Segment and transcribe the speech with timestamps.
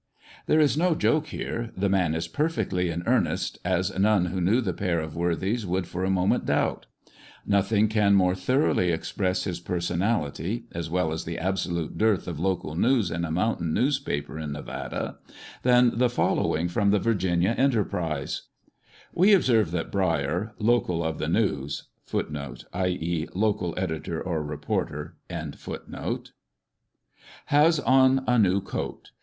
[0.47, 4.59] There is no joke here; the man is perfectly in earnest, as none who knew
[4.59, 6.87] the pair of worthies would for a moment doubt.
[7.45, 12.73] Nothing can more thoroughly express this personality, as well as the absolute dearth of local
[12.73, 15.19] news in a mountain newspaper in Nevada,
[15.61, 18.47] than the following from the Virginia Enterprize:"
[19.13, 21.89] We observe that Brier, localf of the News,
[27.45, 29.11] has on a new coat.